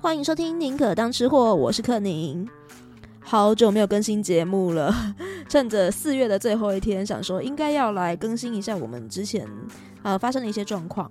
[0.00, 2.48] 欢迎收听宁可当吃货，我是克宁。
[3.18, 4.94] 好久没有更新节目了，
[5.50, 9.44] 趁着四月的最后一天，想说应该要来更新一下我们之前
[10.04, 11.10] 呃发生的一些状况。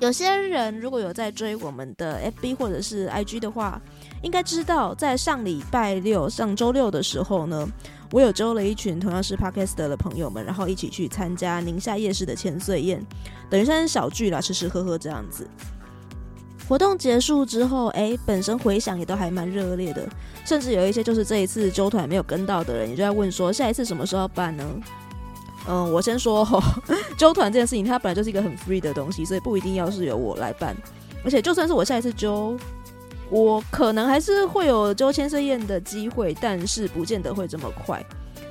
[0.00, 3.80] 有些人如果有在追我们的 FB 或者是 IG 的话，
[4.22, 7.66] 应该知道在上礼拜六、上周六的时候呢，
[8.12, 13.02] 我有揪了一群同样是 Podcast 的朋友们，然后一起去参加宁夏夜市的千岁宴，
[13.48, 15.48] 等于算是小聚啦，吃吃喝喝这样子。
[16.68, 20.06] 活动结束之后，哎，本身回响也都还蛮热烈的，
[20.44, 24.64] 甚至有一些就是这一次揪团没有跟到的人，也就在问说下一次什么时候办呢？
[25.66, 26.62] 嗯，我先说吼，
[27.16, 30.76] 揪团这件事情，它本来就是一个很 free 的东西，所以不一定要是由我来办。
[31.24, 32.56] 而且就算是我下一次揪，
[33.30, 38.04] 我可能还是会有揪千岁宴的机会，但是不见得会这么快。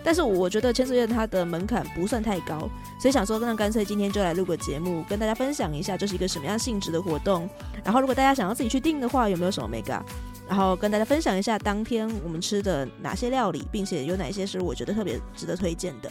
[0.07, 2.59] 但是我觉得千岁宴它的门槛不算太高，
[2.97, 7.49] 所以想说，那干脆今天就来录个节目，跟大家分享一下这是一个什么样性质的活动。
[7.83, 10.01] 然后如果大家想要自己去订的话，有没有什么眉角？
[10.47, 16.09] 然后跟大家分享一下当天我们吃的哪些料理，并且有哪些是我觉得特别值得推荐的。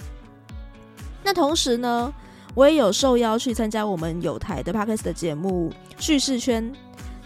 [1.25, 2.13] 那同时呢，
[2.55, 6.71] 我也有受邀去参加我们有台的 Podcast 的节目叙事圈。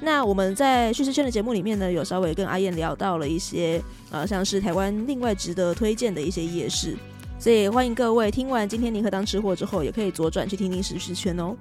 [0.03, 6.97] 那我们在叙事圈的节目里面呢，有稍微跟阿燕聊到了一些，呃，像是台湾另外值得推荐的一些夜市，
[7.39, 11.55] 所以欢迎各位听完今天宁可当吃货之后，也可以左转去听听叙事圈哦。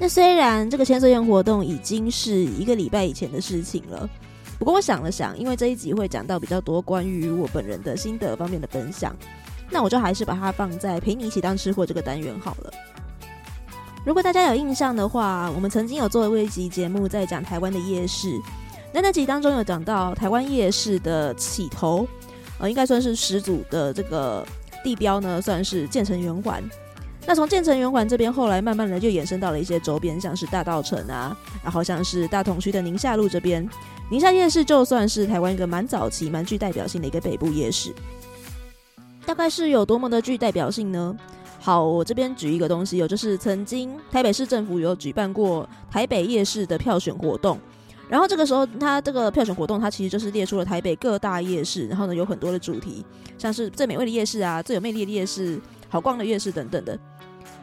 [0.00, 4.10] 那虽然这个千岁宴活动已经是一个礼拜以前的事情了，
[4.58, 9.14] 不过我想了想，因为这一集会讲到比较多关于我本人的心得方面的分享，
[9.70, 12.72] 那我就还是把它放在陪你一起当吃货这个单元好了。
[14.04, 18.38] 如果大家有印象的话，我们曾经有做过一集节目在讲台湾的夜市。
[18.92, 22.06] 那那集当中有讲到台湾夜市的起头，
[22.58, 24.46] 呃，应该算是始祖的这个
[24.84, 26.62] 地标呢，算是建成圆环。
[27.26, 33.66] 那从建成圆环这边，后来慢慢的就延伸到了一些周边，像是大道城啊，然后像是大同区的宁夏路这边。
[34.10, 37.94] 宁夏夜市就算是台湾一个蛮早期、蛮具代表性的一个北部夜市。
[39.24, 41.16] 大概是有多么的具代表性呢？
[41.60, 47.58] 好，我这边举一个东西，有就是曾经台北市政府有举办过台北夜市的票选活动，
[48.06, 53.02] 然后这个时候它这个票选活动，它其实就是列出了台北各大夜市，然后呢有很多的主题，
[53.38, 56.98] 像是最美味的夜市啊，最有魅力的夜市，好逛的夜市等等的。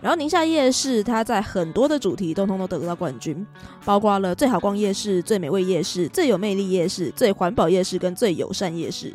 [0.02, 3.46] 然后宁夏夜市它在很多的主题都通通都得到冠军，
[3.86, 9.14] 包括了最好逛夜市、最美味夜市、最有魅力夜市、最环保夜市跟最友善夜市。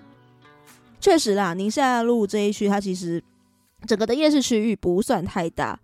[1.01, 3.21] 确实啦，宁夏路这一区它其实。
[3.87, 5.79] 整个的夜市区域不算太大，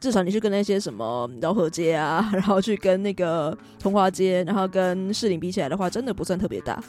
[0.00, 6.82] 至少你去跟那些什么饶河街啊， 然后去跟那个通化街，然后跟士林比起来的话，真的不算特别大。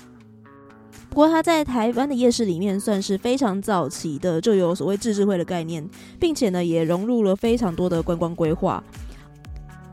[1.10, 5.88] 不过它在台湾的夜市里面算是非常早期的，就有所谓自治会的概念，
[6.18, 8.82] 并且呢也融入了非常多的观光规划，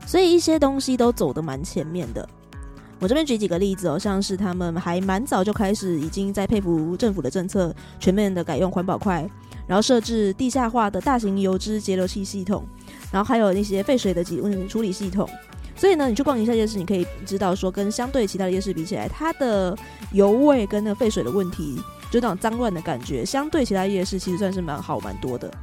[0.05, 2.27] 所以一些东西都走得蛮前面的。
[3.01, 9.29] 我这边举几个例子哦，像是他们还蛮早就开始，已经在佩服政府的政策，全面的改用环保筷。
[9.69, 12.65] 然后设置地下化的大型油脂截流器系统，
[13.11, 15.29] 然后还有那些废水的挤温处理系统。
[15.75, 19.77] 所以呢，你去逛一下夜市，你可以知道说，跟相对其他的夜市比起来，它的
[20.11, 21.79] 油味跟那个废水的问题，
[22.09, 25.53] 就那种脏乱的感觉，相对其他夜市其实算是蛮好蛮多的。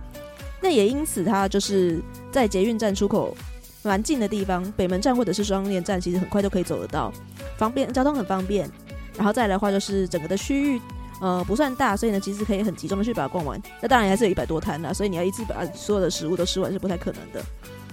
[0.63, 2.01] 那也因此，它就是
[2.31, 3.37] 在捷运站出口
[3.83, 7.13] 蛮近的地方，北门站或者是双连站，其实很快就可以走得到，
[7.59, 8.71] 方便，交通很方便。
[9.17, 10.81] 然后再来的话，就是整个的区域。
[11.21, 13.61] 呃，不算大，所以呢，其实可以很集中的去把它逛完。
[13.81, 17.43] 那当然还是有一百多摊啦，所以你要一次把所有的食物都吃完是不太可能的。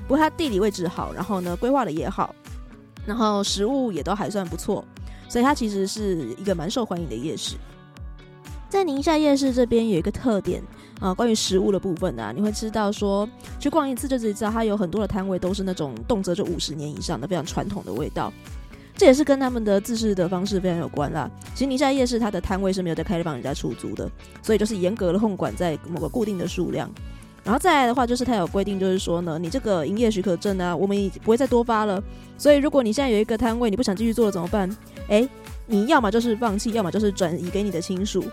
[0.07, 2.35] 不过它地理位置好，然后呢，规划的也好，
[3.06, 4.84] 然后食物也都还算不错，
[5.29, 7.56] 所以它其实是一个蛮受欢迎的夜市。
[8.67, 10.61] 在宁夏夜市这边有一个特点
[11.00, 13.29] 啊，关于食物的部分啊，你会知道说，
[13.59, 18.34] 去逛一次就知道它有很多的摊位都是那种动辄就五十年以上的非常传统的味道。
[18.96, 21.30] 这也是跟他们的自制的方式非常有关啦。
[21.54, 24.09] 其实宁夏夜市它的摊位是没有在开放人家出租的，
[24.42, 26.90] 所以就是严格的控管在某个固定的数量。
[27.44, 32.02] 然后再来的话，就是它有规定，就是说呢，你这个营业许可证啊，我们也不会再多发了。
[32.38, 34.70] 所以如果你现在有一个摊位，你不想继续做了怎么办？
[35.09, 35.28] 诶，
[35.66, 38.23] 你要么就是放弃，要么就是转移给你的亲属。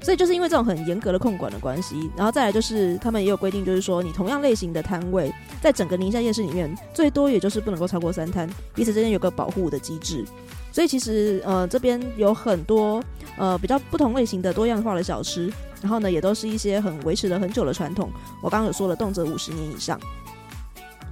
[0.00, 10.24] 所以就是因为这种很严格的控管的关系，然后再来就是他们也有规定，就是说你同样类型的摊位，在整个宁夏夜市里面，最多也就是不能够超过三摊，彼此之间有个保护的机制。
[10.70, 13.02] 所以其实呃这边有很多
[13.36, 15.52] 呃比较不同类型的多样化的小吃，
[15.82, 18.10] 然后呢也都是一些很维持了很久的传统。
[18.40, 19.98] 我刚刚有说了，动辄五十年以上。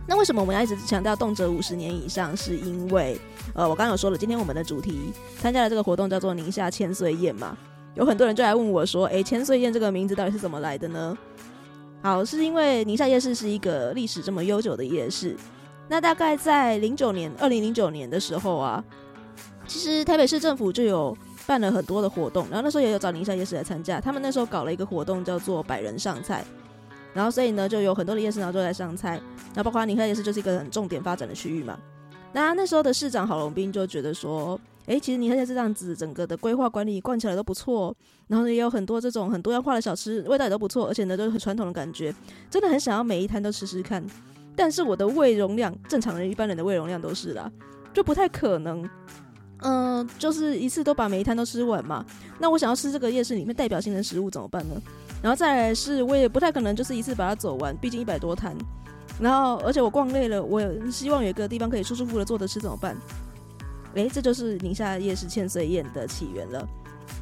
[0.06, 2.36] 那为什么我们要一直强调动辄五十年以上？
[2.36, 3.18] 是因为
[3.54, 7.56] 呃我刚刚有说了，今天我们的主题参加了这个活动叫做宁夏千岁宴嘛。
[7.96, 11.16] 有很多人就来问我说：“诶，千岁宴这个名字到底是怎么来的呢？”
[12.02, 15.34] 好，是因为宁夏夜市是一个历史这么悠久的夜市，
[15.88, 18.84] 那大概在零九年，二零零九年的时候啊，
[19.66, 21.16] 其实台北市政府就有
[21.46, 23.98] 办了很多的活动，然后那时候也有找宁夏夜市来参加。
[23.98, 26.44] 他们那时候搞了一个活动，叫做百人上菜，
[27.14, 29.18] 然后所以呢，就有很多的夜市然后就来上菜。
[29.54, 31.78] 那包括宁夏夜市就是一个很重点发展的区域嘛。
[32.32, 37.94] 那那时候的市长郝龙斌就觉得说，诶，其实宁夏夜市这样子整个的规划管理逛起来都不错，
[38.28, 42.14] 然后也有很多这种很多样化的小吃，味道也都不错，而且呢都是很传统的感觉，
[42.48, 44.04] 真的很想要每一摊都吃吃看。
[44.54, 47.50] 但是我的胃容量，正常人一般人的胃容量都是啦，
[47.92, 48.88] 就不太可能，
[49.58, 52.04] 嗯、就是一次都把每一摊都吃完嘛。
[52.38, 54.80] 那我想要吃这个夜市里面代表性的食物怎么办呢？
[55.20, 58.56] 然后再来是，我也不太可能就是一次把它走完，毕竟一百多摊。
[59.18, 62.96] 然后，而且我逛累了，我希望有一个地方可以舒舒服服的坐着吃，怎么办？
[63.96, 66.66] 诶，这就是宁夏夜市千岁宴的起源了。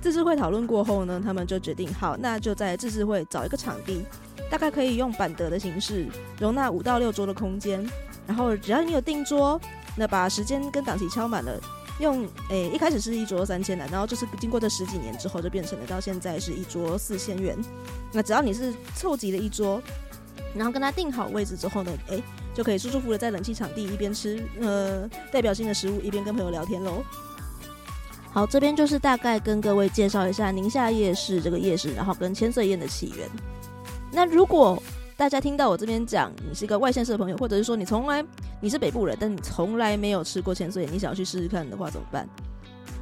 [0.01, 4.05] 自治会讨论过后呢，他们就决定，好，那就在自治会找一个场地。
[4.51, 6.07] 大概可以用板德的形式
[6.39, 7.85] 容纳五到六桌的空间，
[8.27, 9.61] 然后只要你有订桌，
[9.97, 11.59] 那把时间跟档期敲满了，
[11.99, 17.57] 用诶、一开始是一桌三千的，然后就是经过这十几年之后就变成了到现在是一桌四千元。
[18.13, 19.83] 那只要你是凑齐了一桌，
[20.55, 22.23] 然后跟他定好位置之后呢，诶、
[22.55, 27.03] 就可以舒舒服服的在冷气场地一边吃呃代表性的食物，一边跟朋友聊天喽。
[28.31, 33.29] 好，这边就是大概跟各位介绍一下宁夏夜市这个夜市，然后跟千岁宴的起源。
[34.11, 34.83] 那如果
[35.17, 38.25] 大家听到我这边讲，你是一个外县市的朋友，或者是说你从来
[38.61, 42.29] 你是北部人，但你从来没有吃过千岁宴，你想要去试试看的话，怎么办？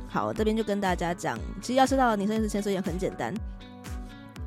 [0.09, 3.33] 好，这边就跟大家讲，其实要吃到宁夏夜市千岁宴很简单。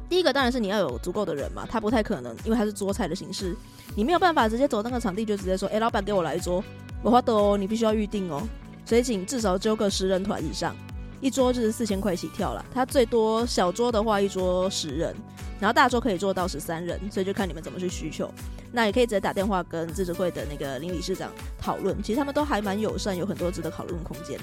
[0.09, 3.55] 第一个当然是你要有足够的人嘛，他不太可能，因为他是桌菜的形式，
[3.95, 6.63] 你没有办法直接走那个场地就直接说，哎、老板给我来一桌，
[7.01, 8.41] 我花的哦，你必须要预定哦，
[8.85, 10.75] 所以请至少揪个十人团以上，
[11.21, 15.15] 一桌就是四千块起跳了，他最多小桌的话一桌十人。
[15.57, 18.29] 然后大桌可以做到十三人，所以就看你们怎么去需求。
[18.73, 24.37] 那也可以直接打电话跟自治会的那个林理事长讨论，其实他们都还蛮友善，有很多值得讨论空间。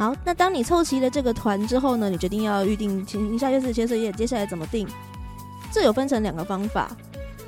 [0.00, 4.88] 好，那当你凑齐了这个团之后呢，你决定要预定宁夏夜市千岁宴，接下来怎么定？
[5.70, 6.90] 这有分成两个方法。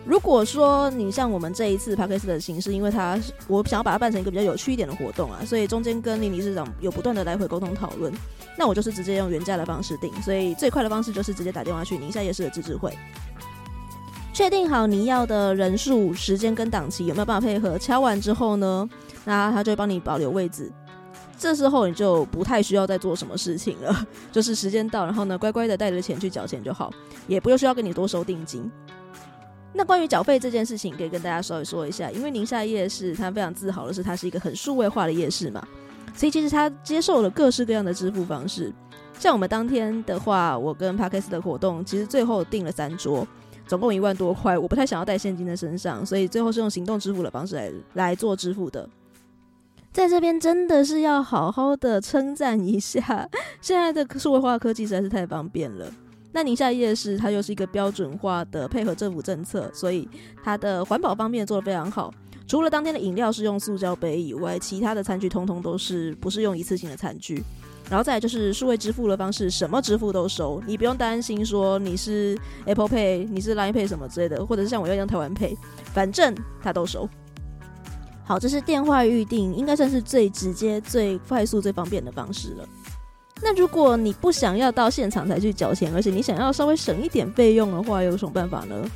[0.04, 3.18] 如果说你像我们这一次 Podcast 的形式，因为它
[3.48, 8.12] 我想要把它办成一个比较有趣一点的活动啊，所以中间跟林理事长有不断的来回沟通讨论。
[8.58, 12.94] 那我就是直接用原价的方式定，所以最快的方式就是直接打电话去宁夏夜市的自治会，
[14.34, 17.78] 确定好你要的人数、时间跟档期有没有办法配合。
[17.78, 18.86] 敲完之后呢，
[19.24, 20.70] 那他就会帮你保留位置。
[21.42, 26.88] 这时候你就不太需要再做什么事情了， 就是时间到，然后呢乖乖的带着钱去缴钱就好，
[27.26, 28.70] 也不用需要跟你多收定金。
[29.72, 35.66] 那关于缴费这件事情，可以跟大家稍微说一下，因为宁夏夜市它非常自豪的是，它是一个很数位化的夜市嘛。
[36.14, 38.72] 所以其实他接受了各式各样的支付方式，
[39.18, 43.26] 像我们当天的话，我跟 Parkes 的活动，其实最后订了三桌，
[43.66, 48.88] 总共一万多块，我不太想要带现金在身上，所以最后是用行动支付的方式来来做支付的。
[49.92, 53.28] 在这边真的是要好好的称赞一下，
[53.60, 55.86] 现在的数位化科技实在是太方便了。
[56.32, 60.08] 那宁夏夜市它又是一个标准化的配合政府政策，所以
[60.42, 62.12] 它的环保方面做得非常好。
[62.48, 67.42] 除了当天的饮料是用塑胶杯以外，其他的餐具通通都是不是用一次性的餐具。
[67.90, 75.54] 然后再来就是数位支付的方式，什么支付都收，你不用担心说你是 Apple Pay、你是 Line Pay 什么之类的，或者是像我要用台湾 Pay，
[75.92, 77.06] 反正它都收。
[78.24, 82.68] 好，这是电话预定，应该算是最直接、最快速、最方便的方式了。
[83.42, 88.90] 那如果你不想要到现场才去缴钱，而且你想要稍微省一点费用的话，有什么办法呢？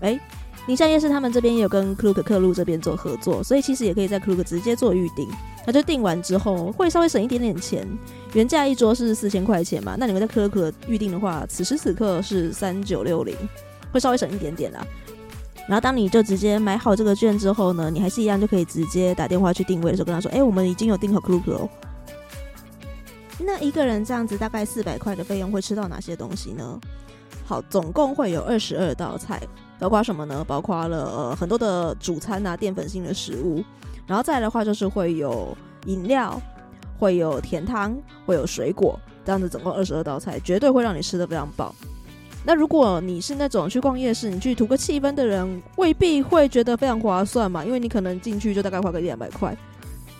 [0.00, 0.20] 诶、欸。
[0.66, 5.26] 宁夏夜市他们这边也有跟 Klook 客路这边做合作，所以其实也可以在 Klook 直接做预定。
[5.66, 7.88] 那就订完之后会稍微省一点点钱，
[8.34, 13.34] 原价一桌是四千块钱嘛，那你们在 Klook 预定的话，此时此刻是三九六零，
[13.90, 14.86] 会稍微省一点点啦。
[15.68, 21.68] 然后当你就直接买好这个券之后呢，你还是一样就可以直接打电话去定位的时候跟他说，哎、我们已经有订好 Klook 哦。
[23.38, 26.80] 那一个人这样子大概四百块的费用会吃到哪些东西呢？
[27.46, 29.40] 好，总共会有二十二道菜。
[29.78, 30.44] 包括什么呢？
[30.44, 33.62] 包括了呃很多的主餐啊，淀粉性的食物，
[34.08, 35.56] 然后再来的话就是会有
[35.86, 36.42] 饮料，
[36.98, 37.96] 会有甜汤，
[38.26, 41.72] 会有水果，这样子总共二十二道菜，绝对会让你吃得非常饱。
[42.44, 49.56] 那如果你是那种去逛夜市，你去图个气氛的人，未必会觉得非常划算嘛，因为你可能进去就大概花个一两百块。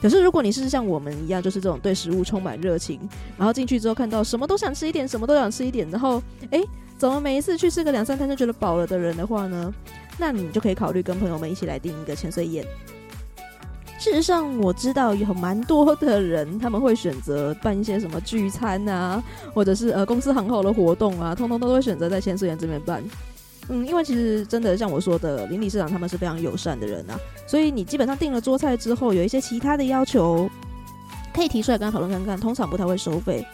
[0.02, 3.00] 可是如果你是像我们一样，就是这种对食物充满热情，
[3.37, 6.62] 然后进去之后看到什么都想吃一点，什么都想吃一点，然后诶。
[6.98, 9.72] 怎么每一次去吃个两三餐就觉得饱了的人的话呢？
[10.18, 12.66] 那你就可以考虑跟朋友们一起来订一个千岁宴。
[13.99, 23.02] 事实上，我知道有蛮多的人他们会选择办一些什么聚餐啊，或者是呃公司行号的活动啊，通通都会选择在千岁宴这边办。
[23.69, 30.49] 嗯，因为其实真的像我说的，林理事长他们是非常友善的人啊，所以你基本上订了桌菜之后，有一些其他的要求，
[31.35, 32.38] 可以提出来跟他讨论看看。
[32.38, 33.45] 通常不太会收费。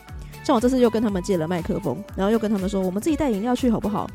[0.45, 4.09] 像我这次又跟他们借了麦克风，然后又跟他们说，我们自己带饮料去好不好？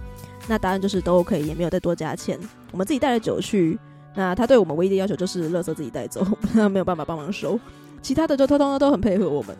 [0.47, 2.39] 那答案就是都 OK，也没有再多加钱。
[2.71, 3.77] 我们自己带了酒去，
[4.15, 7.59] 那他对我们唯一的要求就是垃圾自己带走， 他没有办法帮忙收，
[8.01, 9.55] 其他的就通通都很配合我们。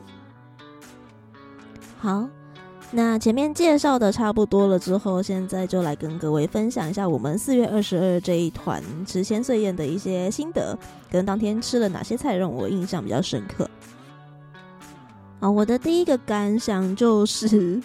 [1.97, 2.27] 好。
[2.91, 10.75] 那前面介绍的差不多了之后，现在就来跟各位分享一下我们四月二十二这一团吃千岁宴的一些心得，
[11.11, 13.69] 跟当天吃了哪些菜让我印象比较深刻。
[15.39, 17.79] 啊，我的第一个感想就是，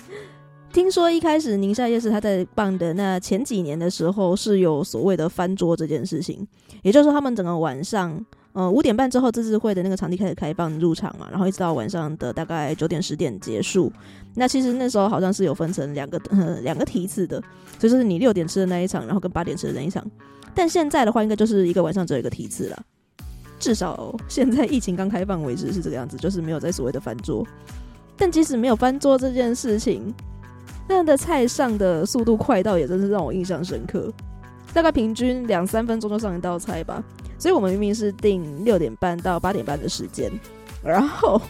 [0.75, 6.45] 听说一开始宁夏夜市他在办的那前几年的时候是有所谓的翻桌这件事情，
[6.83, 8.23] 也就是说他们整个晚上。
[8.54, 13.93] 呃，五点半之后自治会的那个场地开始开放入场嘛，然后一直到晚上的大概九点十点结束。
[14.37, 17.43] 那其实那时候好像是有分成两个呃 两个梯次的，
[17.81, 20.09] 就是你六点吃的那一场，然后跟八点吃的那一场。
[20.54, 22.81] 但现在的话，应该就是一个晚上只有一个梯次了。
[23.59, 27.45] 至少现在疫情刚开放为止是这个样子，就是没有在所谓的翻桌。
[28.16, 30.14] 但即使没有翻桌这件事情，
[30.87, 34.12] 那样的菜上的速度快到也真是让我印象深刻，
[34.73, 37.03] 大概平均两三分钟就上一道菜吧。
[37.38, 40.31] 所以我们明明是定六点半到八点半的时间，
[40.83, 41.41] 然后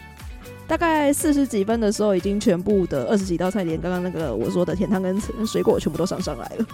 [0.67, 6.65] 大概四十几分的时候，已经全部的二十几道菜，连刚刚那个我说的甜汤跟水果全部都上上来了。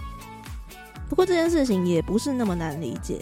[1.10, 3.20] 不过这件事情也不是那么难理解。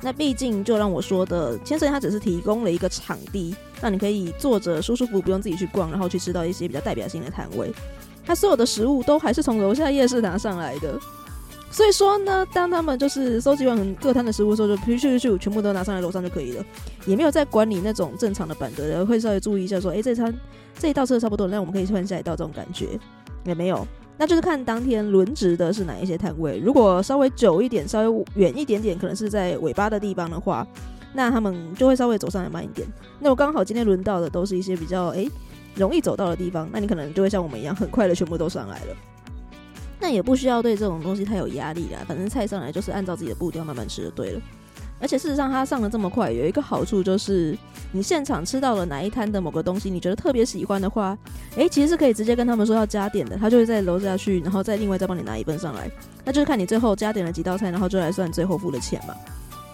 [0.00, 7.72] 那毕竟就让我说的，千岁它只是提供了一个场地，让你可以坐着舒舒服服，不用自己去逛，然后去吃到一些比较代表性的摊位。
[8.24, 10.98] 它所有的食物都还是从楼下夜市拿上来的。
[11.70, 16.64] 所以说呢，当他们就是收集完各摊的食物的时候，就咻咻咻，全部都拿上来楼上就可以了，
[17.06, 20.34] 也没有在管理那种正常的板德，然后会稍微注意一下说，哎、欸，这餐
[20.78, 22.88] 这一道吃的差不多，那我们可以换下一道这种感觉
[23.44, 23.86] 也没有。
[24.18, 30.66] 那就是看当天轮值的是哪一些摊位，如果稍微久一点，稍微远一点点，可能是在尾巴的地方的话，
[31.14, 32.86] 那他们就会稍微走上来慢一点。
[33.18, 35.26] 那我刚好今天轮到的都是一些比较哎、
[35.74, 38.96] 容易走到的地方，那你可能就会像我们一样，很快的全部都上来了。
[40.00, 44.40] 那也不需要对这种东西太有压力啦，反正菜上来就是按照自己的步调慢慢吃就对了。
[45.00, 47.58] 而且事实上，它上的这么快，有一个好处就是，
[47.90, 51.18] 你现场吃到了哪一摊的某个东西，你觉得特别喜欢的话，
[51.56, 55.90] 诶，其实是可以直接跟他们说要加点的，他就会在楼下去，然后再另外再帮你拿一份上来。
[56.24, 59.14] 那就是看你最后加点了几道菜，然后就来算最后付的钱嘛。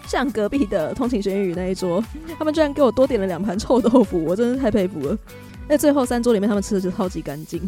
[0.07, 2.03] 像隔壁的通勤学英语那一桌，
[2.39, 5.17] 他们居然给我多点了两盘臭豆腐，我真是太佩服了。
[5.69, 7.61] 那最后三桌里面，他们吃的就超级干净。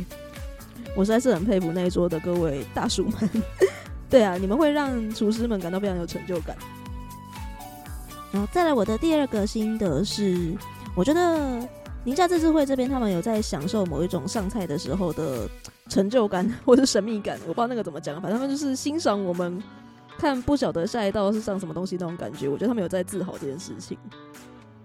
[0.95, 3.29] 我实在是很佩服那一桌的各位大叔们，
[4.09, 6.57] 对啊，你们会让厨师们感到非常有成就感。
[8.33, 10.53] 然后再来，我的第二个心得是，
[10.95, 11.65] 我觉得
[12.03, 15.47] 宁夏自治会这边他们有在享受某一种上菜的时候的
[15.87, 19.61] 成就感或者神秘感，我不知道那个怎么讲，反正他们就是欣赏我们
[20.17, 23.97] 看不晓得下一道是上什么东西那种感觉，我觉得他们有在自豪这件事情。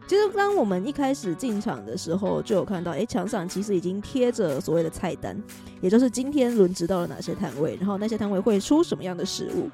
[0.06, 5.36] 其实，当我们一开始进场的时候，就有看到，哎，墙上其实已经贴着所谓的菜单，
[5.80, 9.68] 也就是今天轮值到了哪些摊位，然后那些摊位会出什么样的食物。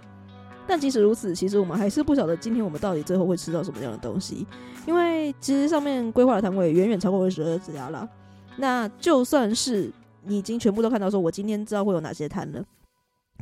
[0.66, 4.46] 但即使如此，其实我们还是不晓得今天我们到底最后会吃到什么样的东西，
[4.86, 8.08] 因为其实上面规划的摊位远远超过二十二家了。
[8.56, 9.92] 那就算是
[10.24, 12.64] 你已经全部都看到，说我今天知道会有哪些摊了，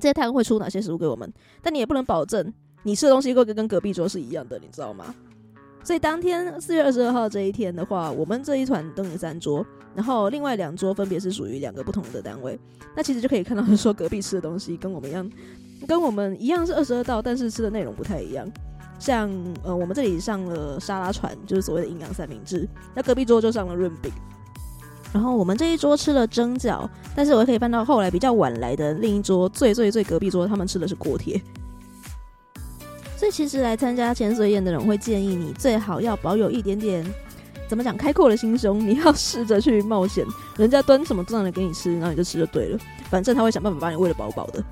[0.00, 1.32] 这些摊会出哪些食物给我们，
[1.62, 5.14] 但你也不能保证你吃的东西会跟隔壁桌是一样的，你知道吗？
[5.82, 12.58] 所以当天四月二十二号这一天的话，我们这一团登了三桌，然后另外两桌分别是属于两个不同的单位。
[12.94, 15.30] 那其实就可以看到，说隔壁吃的东西跟我们一样，
[15.86, 18.46] 跟我们一样是二十二道，但是吃的内容不太一样。
[18.98, 19.30] 像
[19.62, 24.12] 呃，我们这里上了沙拉船，就是所谓的营养三明治，那隔壁桌就上了润饼。
[25.12, 31.40] 然后我们这一桌吃了蒸饺，但是我可以翻到后来比较晚来的另一桌，最最最隔壁桌，他们吃的是锅贴。
[33.20, 37.04] 所以其实来参加潜水宴的人会建议你最好要保有一点点
[37.68, 40.24] 怎么讲开阔的心胸，你要试着去冒险，
[40.56, 42.78] 人家端什么上来给你吃，然后你就吃就对了，
[43.10, 44.64] 反正他会想办法把你喂得饱饱的。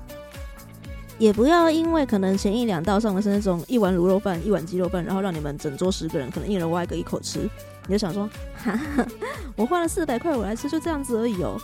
[1.19, 7.47] 也不要因为可能前一两道上的是那种一碗卤肉饭、一碗鸡肉饭，然后让你们整桌十个人可能一人挖一个一口吃，
[7.85, 8.27] 你就想说，
[8.57, 9.05] 哈哈，
[9.55, 11.55] 我花了四百块我来吃就这样子而已哦。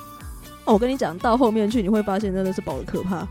[0.66, 3.28] 哦，我跟你讲，到后面去你会发现真的是饱得可怕。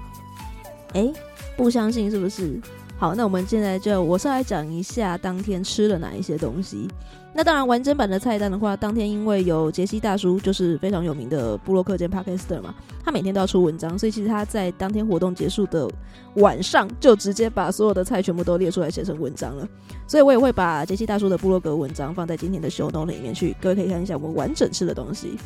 [0.95, 1.13] 哎，
[1.57, 2.61] 不相信是不是？
[3.05, 6.89] 好，那我们现在就我是来讲一下当天吃了哪一些东西。
[7.35, 15.87] 那当然，完整版的菜单的话，当天因为有杰西大叔，就是非常有名的布洛克兼 Podcaster 嘛，他每天都要出文章，所以其实他在当天活动结束的
[16.37, 19.69] 晚上，就直接把所有的菜全部都列出来写成文章了。
[20.07, 25.37] 所以我也会把杰西大叔的布洛格文章放在今天的 show note 里面去，各位可以看一下我们完整吃的东西。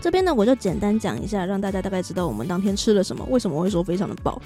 [0.00, 4.40] 这边呢，我就简单讲一下，让大家大概知道我们当天吃了什么，为什么会说非常的饱。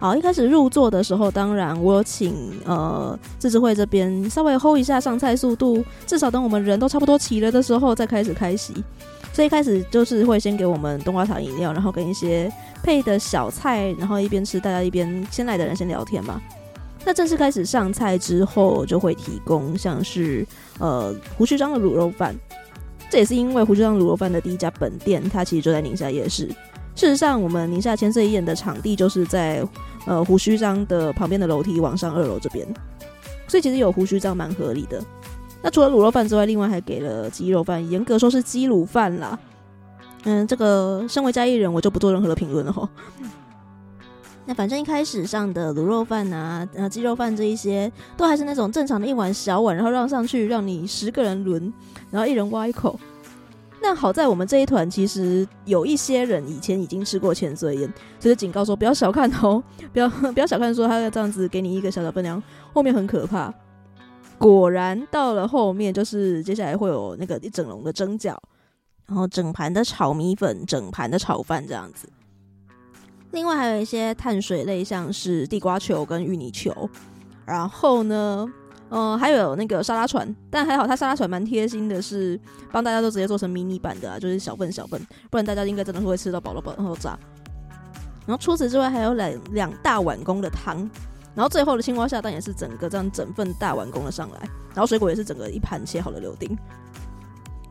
[0.00, 8.72] 好，一开始入座的时候，当然我有请呃自治会这边稍微 hold 一下上菜速度，至少等我们人都差不多齐了的时候再开始开席。
[9.34, 12.50] 所以一开始就是会先给我们冬瓜茶饮料，然后跟一些
[12.82, 16.40] 配的小菜，然后一边吃，大家一边先来的人先聊天嘛。
[17.04, 20.46] 那正式开始上菜之后，就会提供像是
[20.78, 22.34] 呃胡须张的卤肉饭。
[23.10, 26.48] 这也是因为胡须张卤肉饭的第一家本店，它其实就在宁夏夜市。
[27.00, 29.66] 事实上，我们宁夏千岁宴的场地就是在
[30.04, 32.68] 呃胡须章的旁边的楼梯往上二楼这边，
[33.48, 35.02] 所以其实有胡须章蛮合理的。
[35.62, 39.38] 那除了卤肉饭之外，另外还给了鸡肉饭，严格说是鸡卤饭啦。
[40.24, 42.86] 嗯，这个身为嘉义人，我就不做任何的评论了齁。
[44.44, 51.72] 那反正一开始上的卤肉饭啊、呃鸡肉饭这一些，都还是那种正常的一碗小碗，然后让上去让你十个人轮，
[52.10, 53.00] 然后一人挖一口。
[53.82, 63.52] 那好在我们这一团其实有一些人以前已经吃过千岁宴，所以警告说不要小看哦， 不要 不要小看说他要这样子给你一个小小分量，后面很可怕。
[64.38, 68.36] 果然到了后面，就是接下来会有那个一整笼的蒸饺，
[69.06, 72.08] 然后整盘的炒米粉，整盘的炒饭这样子。
[73.32, 76.88] 另外还有一些碳水类，像是地瓜球跟芋泥球。
[77.46, 78.46] 然后呢，
[78.90, 82.38] 呃，还有那个沙拉船，但还好它沙拉船蛮贴心的，是
[82.70, 87.18] 帮大家都直接做成迷你版的啊，就是小份小份，不然大家应该真的会吃到饱了饱然后炸。
[88.26, 90.88] 然后除此之外，还有两两大碗公的汤。
[91.32, 94.40] 然后最后的青蛙下蛋也是整个这样整份大碗公的上来，
[94.74, 96.58] 然后水果也是整个一盘切好的柳丁，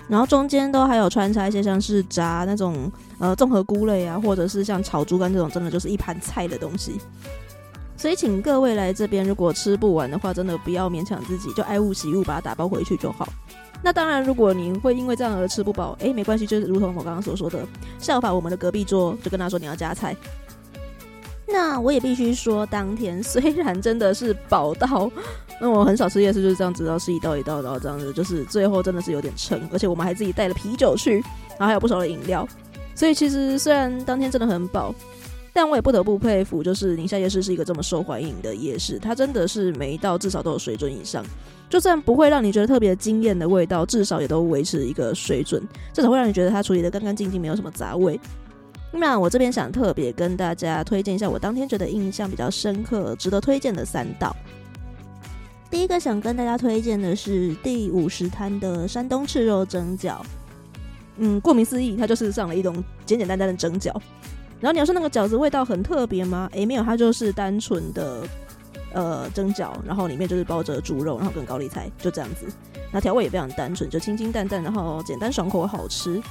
[0.08, 7.02] 然后中间都还有穿插一些像是炸那种呃综合菇类啊，或者是像炒猪肝这种真的就是一盘菜的东西。
[8.00, 13.28] 所以请各位来这边，如果吃不完的话，真的不要勉强自己，就爱物惜物，把它打包回去就好。
[13.84, 17.60] 那当然，如果你会因为这样而吃不饱，诶，没关系，就是如同我刚刚所说的，
[18.00, 20.16] 效法我们的隔壁桌，就跟他说你要加菜。
[21.46, 25.12] 那我也必须说，当天虽然真的是饱到，
[25.60, 31.16] 那我很少吃夜市就是这样子，然后是一道一道，然后这样子，就是最后真的是有点撑，而且我们还自己带了啤酒去，
[31.58, 32.48] 然后还有不少的饮料，
[32.96, 34.96] 所以其实虽然当天真的很饱，
[35.62, 41.22] 但我也不得不佩服，就是宁夏夜市是一个这么受欢迎的夜市，它真的是每一道至少都有水准以上，
[41.70, 45.62] 就算不会让你觉得特别惊艳的味道，至少也都维持一个水准，
[45.94, 48.18] 至少会让你觉得它处理得干干净净，没有什么杂味。
[48.94, 54.34] 那我这边想特别跟大家推荐一下，我当天觉得印象比较深刻、值得推荐的三道。
[55.70, 60.20] 第一个想跟大家推荐的是第五十摊的山东赤肉蒸饺。
[61.18, 63.94] 嗯，顾名思义，它就是上了一种简简单单的蒸饺。
[64.60, 66.50] 然后你要说那个饺子味道很特别吗？
[66.54, 68.24] 诶，没有，它就是单纯的
[68.94, 72.46] 呃蒸饺，然后里面就是包着猪肉，然后跟高丽菜，就这样子。
[72.92, 76.22] 那调味也非常单纯，就清清淡淡，然后简单爽口，好吃。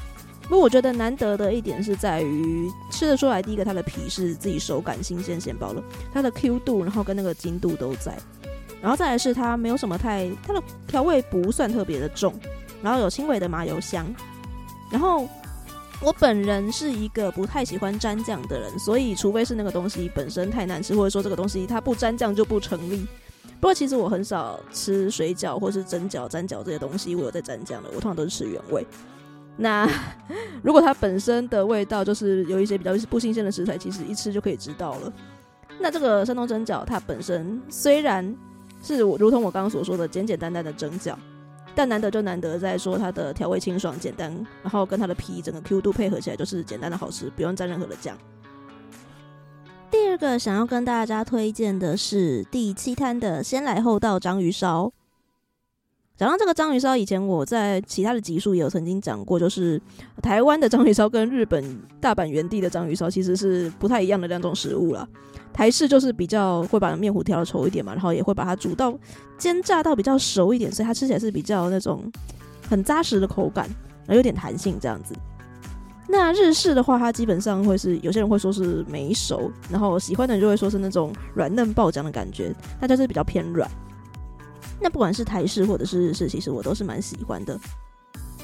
[0.42, 8.16] 不过我觉得难得的一点是在于吃得出来，第一个它的皮是自己手感新鲜现包了，它的 Q 度，然后跟那个筋度都在，
[8.80, 12.34] 然后再来是它没有什么太，它的调味不算特别的重，
[12.82, 14.06] 然后有轻微的麻油香，
[14.90, 15.28] 然后
[16.00, 23.04] 我本人是一个不太喜欢沾酱的人，所以除非是那个东西本身太难吃，或者说这个东西它不沾酱就不成立。
[23.60, 28.86] 不过其实我很少吃水饺或是蒸饺、蘸饺这些东西，我有在蘸酱的，我通常都是吃原味。
[29.56, 29.90] 那
[30.62, 35.12] 如果它本身的味道就是有一些比较不新鲜的食材，其实一吃就可以知道了。
[35.80, 38.32] 那这个山东蒸饺，它本身虽然
[38.84, 41.16] 是我如同我刚刚所说的简简单单的蒸饺，
[41.78, 48.18] 但难得就难得在说它的调味清爽简单，然后跟它的皮整个 Q 度配合起来就是简单的好吃，不用沾任何的酱。
[49.88, 54.92] 第二个想要跟大家推荐的是第七摊的先来后到章鱼烧。
[56.16, 59.80] 讲到这个章鱼烧，以前我在其他的集数也有曾经讲过，就是
[60.20, 65.08] 台湾的章鱼烧跟日本大阪原地的章鱼烧其实是不太一样的两种食物了。
[65.58, 68.96] 台式就是比较会把面糊调的稠一点嘛，然后也会把它煮到
[69.36, 72.08] 煎炸到比较熟一点，所以它吃起来是比较那种
[72.70, 73.68] 很扎实的口感，
[74.06, 75.16] 然后有点弹性这样子。
[76.06, 83.68] 那日式的话，它基本上会是有些人会说是没熟，然后喜欢的人就会说是那种软嫩爆浆的感觉，那就是比较偏软。
[84.78, 87.58] 那不管是台式或者是日式，其实我都是蛮喜欢的。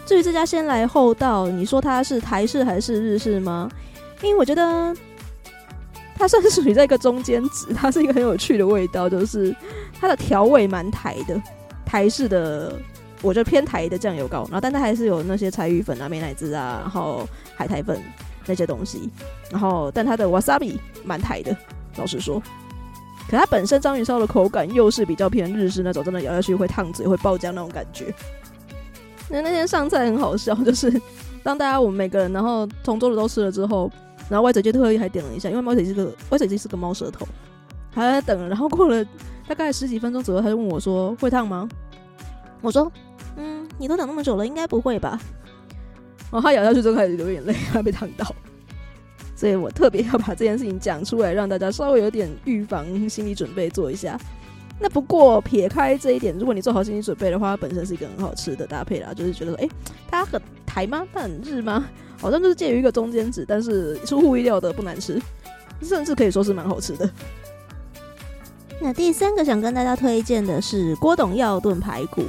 [0.05, 3.71] 至于这家先来后到，你说它是台式还是日式吗？
[4.21, 4.93] 因为我觉得
[6.25, 9.55] 它算是属于在一个中间值，它是一个很有趣的味道，就是
[10.01, 11.39] 它的调味蛮台的，
[11.85, 12.81] 台式的
[13.21, 18.03] 我觉得偏台的酱油膏，然后但它还是有那些柴鱼粉啊、美乃滋啊，然后海苔粉
[18.47, 19.11] 那些东西，
[19.51, 21.55] 然后但它的 wasabi 蛮台的，
[21.97, 22.43] 老实说。
[23.29, 28.07] 可它本身章鱼烧的口感又是比较偏日式那种，真的咬下去会烫嘴、会爆浆那种感觉。
[29.29, 30.91] 那那天上菜很好笑，就是
[31.43, 33.91] 当大家我们每个人然后同桌的都吃了之后，
[34.29, 37.27] 然后歪嘴就特意还点了一下，因为歪嘴是个歪嘴鸡是个猫舌头，
[37.93, 38.49] 还在等。
[38.49, 39.05] 然后过了
[39.47, 41.69] 大概十几分钟左右，他就问我说：“会烫吗？”
[42.63, 42.91] 我说
[43.37, 45.21] ：“嗯，你都等那么久了，应该不会吧？”
[46.33, 48.27] 然后他咬下去之后开始流眼泪，还被烫到。
[49.37, 54.19] 所以我特别要把这件事情讲出来，让大家稍微有点预防心理准备做一下。
[54.81, 59.13] 那不过撇开这一点，如果你做好心理准备的话，它本身是一个很好吃的搭配啦。
[59.15, 59.69] 就是觉得说，哎、
[60.11, 61.07] 它很台吗？
[61.13, 61.85] 它很日吗？
[62.25, 65.21] 好像就是介于一个中间值，但是出乎意料的不难吃，
[65.83, 67.09] 甚至可以说是蛮好吃的。
[68.81, 72.23] 那第三个想跟大家推荐的是郭董药炖排骨，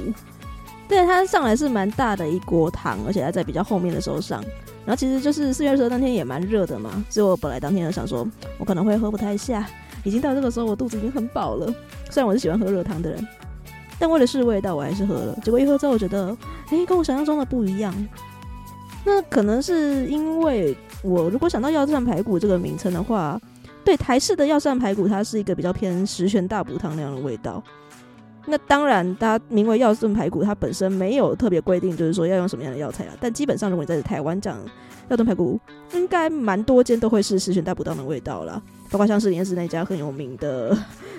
[0.86, 4.44] 对，它上来是蛮大的一锅汤，而且它在比较后面的时候上。
[4.84, 8.28] 然后其实就是四月二十号当天也蛮热的嘛，所以我本来当天就想说，
[8.58, 9.66] 我可能会喝不太下。
[10.04, 11.66] 已经到这个时候，我肚子已经很饱了。
[12.10, 13.26] 虽然我是喜欢喝热汤的人，
[13.98, 15.36] 但为了试味道，我还是喝了。
[15.42, 16.28] 结果一喝之后，我觉得，
[16.70, 17.92] 诶，跟我想象中的不一样。
[19.06, 23.40] 那可能是因为我如果想到药膳排骨这个名称的话，
[23.84, 27.62] 对台式的药膳排骨，它是一个比较偏十全大补汤那样的味道。
[28.46, 33.14] 那当然，它名为药膳排骨，它本身没有特别规定，就是说要用什么样的药材啊。
[33.20, 34.58] 但基本上，如果你在台湾讲
[35.08, 35.56] 药炖排骨，
[35.92, 38.60] 应该蛮多间都会是十全大补汤的味道啦。
[38.90, 40.76] 包括像是连是那家很有名的，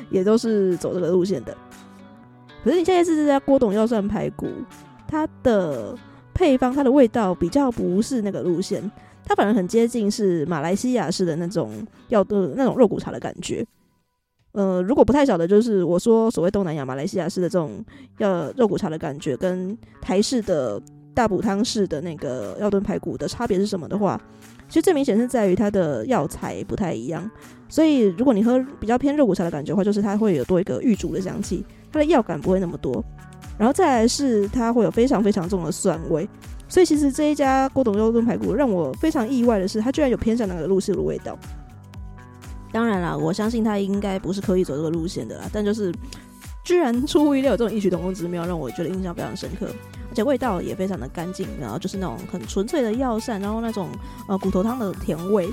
[0.09, 1.55] 也都是走这个路线的。
[2.65, 4.47] 可是你现在是这家郭董药膳排骨，
[5.07, 5.95] 它的
[6.37, 8.79] 配方、它的味道比较不是那个路线，
[9.25, 11.71] 它反而很接近是马来西亚式的那种
[12.09, 13.65] 药的那种肉骨茶的感觉。
[14.51, 17.83] 呃，如果不太晓得，就是我说所谓东南亚马来西亚式的这种
[18.19, 20.79] 药肉骨茶的感觉，跟台式的
[21.15, 24.21] 大补汤式的那个药炖排骨的差别是什么的话，
[24.67, 27.27] 其实最明显是在于它的药材不太一样。
[27.67, 33.03] 所以如果你喝比较偏肉骨茶的感觉的话，就是它会有多一个玉竹的香气，它的药感不会那么多。
[33.57, 36.27] 然后再来是它会有非常非常重的酸味。
[36.69, 41.37] 所以其实这一家郭董肉炖排骨让我非常意外的是，它居然有偏向那个路线的味道。
[42.71, 45.93] 当然啦，我相信他应该不是刻意走这个路线的啦，但就是
[46.65, 49.67] 居然出乎意料有这种异曲同工之妙，让我觉得印象非常深刻，
[50.09, 53.87] 而且味道也非常的干净，然后就是那种很纯粹的药膳，然后那种
[54.27, 55.49] 呃骨头汤的甜味，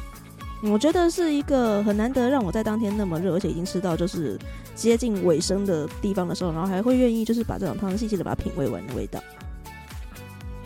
[0.70, 4.38] 我觉得是一个很难得让我在当天那么热，而且已经吃到就是
[4.74, 9.20] 接近尾声的地方的时候，然后还会愿意就是把这种汤细细的把它品味完的味道。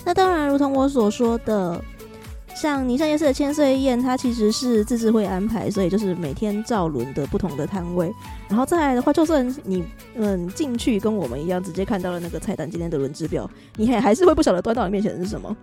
[0.04, 1.82] 那当然，如同我所说的。
[2.54, 8.12] 像宁夏夜市的千岁宴，它其实是自治会安排，所以就是每天照轮的不同的摊位。
[8.48, 9.84] 然后再来的话，就算你
[10.16, 15.56] 嗯进去跟我们一样，直接看到了那个菜单今天的轮值表，你还还是会不晓得端到你面前的是什么。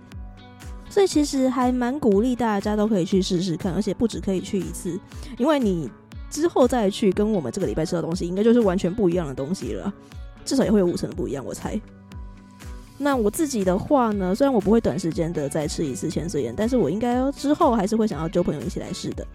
[0.95, 4.97] 所以其实还蛮鼓励大家都可以去试试看，而且不止可以去一次，
[5.38, 5.91] 因为你
[6.29, 9.93] 之后再去跟我们这个礼拜吃的东西，应该就是完全不一样的东西了，
[10.45, 11.77] 至少也会有五成不一样，我猜。
[12.97, 19.27] 那我自己的话呢，虽然我不会短时间的再吃一次千岁宴，但是我应该之后还是会想要揪朋友一起来试的。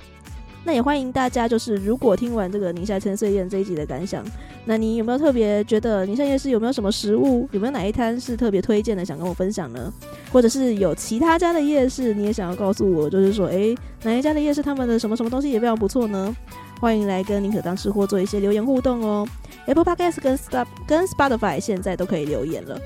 [0.62, 4.25] 那也欢迎大家，就是如果听完这个宁夏千岁宴这一集的感想，
[4.66, 9.92] 那你有没有特别觉得宁夏夜市有没有什么食物，有没有哪一摊是特别推荐的，想跟我分享呢？
[10.31, 16.37] 或者是有其他家的夜市，你也想要告诉我，就是说，诶，哪一家的夜市他们的什么什么东西也非常不错呢？
[16.79, 19.27] 欢迎来跟宁可当吃货做一些留言互动哦。
[19.66, 22.81] Apple Podcast 跟 Stop 跟 Spotify 现在都可以留言了。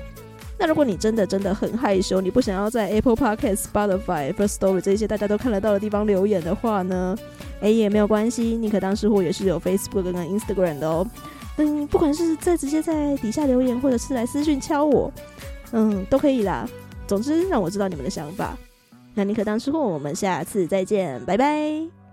[0.57, 7.17] 那如果你真的真的很害羞，你不想要在 Apple Podcast、Spotify、First Story 这些大家都看得到的地方留言的话呢？
[7.61, 11.05] 哎，也没有关系，宁可当吃货也是有 Facebook 跟 Instagram 的哦。
[11.57, 15.11] 嗯，不管是在直接在底下留言，或者是来私讯敲我，
[15.71, 16.67] 嗯，都可以啦。
[17.07, 18.57] 总之让我知道你们的想法。
[19.13, 22.04] 那宁可当吃货，我们下次再见，拜拜。